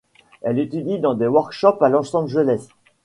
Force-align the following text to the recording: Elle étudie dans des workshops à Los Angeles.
Elle 0.41 0.57
étudie 0.57 0.97
dans 0.97 1.13
des 1.13 1.27
workshops 1.27 1.77
à 1.79 1.89
Los 1.89 2.15
Angeles. 2.15 2.69